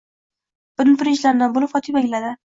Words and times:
Buni 0.81 0.95
birinchilardan 1.01 1.53
bo'lib 1.59 1.71
Fotima 1.75 2.01
angladi. 2.05 2.33